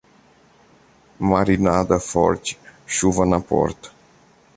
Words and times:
Marinada 1.31 1.99
forte, 2.05 2.57
chuva 2.87 3.23
na 3.23 3.39
porta. 3.39 3.89